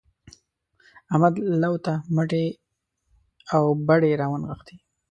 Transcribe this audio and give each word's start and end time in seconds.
احمد 1.11 1.33
لو 1.63 1.73
ته 1.85 1.93
مټې 2.15 2.45
او 3.55 3.63
بډې 3.87 4.11
راونغښتې. 4.21 4.75